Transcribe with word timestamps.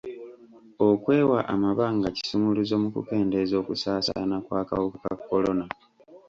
Okwewa 0.89 1.39
amabanga 1.53 2.07
kisumuluzo 2.15 2.75
mu 2.83 2.89
kukendeeza 2.95 3.55
okusaasaana 3.61 4.35
kw'akawuka 4.45 4.97
ka 5.05 5.15
kolona. 5.27 5.65